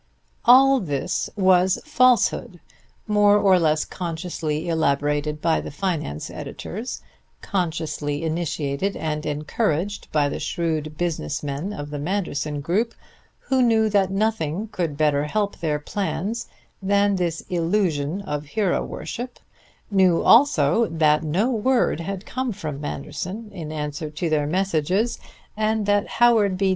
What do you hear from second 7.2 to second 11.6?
consciously initiated and encouraged by the shrewd business